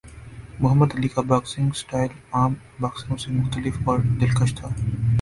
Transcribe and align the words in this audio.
محمد 0.59 0.95
Ali 0.95 1.07
کا 1.07 1.21
boxing 1.27 1.69
style 1.75 2.09
عام 2.31 2.53
باکسروں 2.79 3.17
سے 3.17 3.31
مختلف 3.31 3.77
اور 3.85 3.99
دلکش 4.21 4.55
تھا 4.55 4.69